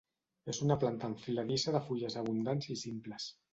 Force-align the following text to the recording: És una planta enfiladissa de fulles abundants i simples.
És 0.53 0.61
una 0.67 0.77
planta 0.83 1.09
enfiladissa 1.11 1.75
de 1.77 1.83
fulles 1.91 2.19
abundants 2.25 2.73
i 2.79 2.83
simples. 2.89 3.33